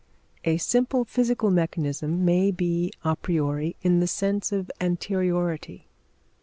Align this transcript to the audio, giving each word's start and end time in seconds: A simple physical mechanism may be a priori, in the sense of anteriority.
A 0.45 0.57
simple 0.57 1.05
physical 1.05 1.51
mechanism 1.51 2.25
may 2.25 2.49
be 2.49 2.91
a 3.03 3.15
priori, 3.15 3.75
in 3.83 3.99
the 3.99 4.07
sense 4.07 4.51
of 4.51 4.71
anteriority. 4.81 5.83